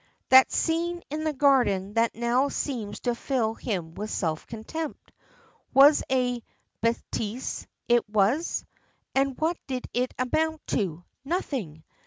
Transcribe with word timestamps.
That 0.29 0.51
scene 0.51 1.03
in 1.11 1.25
the 1.25 1.31
garden 1.33 1.93
that 1.93 2.15
now 2.15 2.49
seems 2.49 3.01
to 3.01 3.13
fill 3.13 3.53
him 3.53 3.93
with 3.93 4.09
self 4.09 4.47
contempt. 4.47 5.11
What 5.73 6.01
a 6.11 6.41
bêtise 6.81 7.67
it 7.87 8.09
was! 8.09 8.65
And 9.13 9.39
what 9.39 9.57
did 9.67 9.85
it 9.93 10.15
amount 10.17 10.65
to? 10.69 11.03
Nothing! 11.23 11.83